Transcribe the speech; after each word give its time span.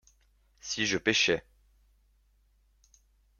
Si 0.59 0.87
je 0.87 0.97
pêchais. 0.97 1.45